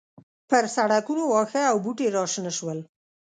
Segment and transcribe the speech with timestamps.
[0.49, 2.79] پر سړکونو واښه او بوټي راشنه شول